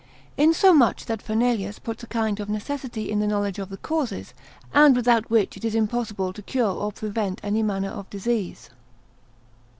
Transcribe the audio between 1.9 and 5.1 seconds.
a kind of necessity in the knowledge of the causes, and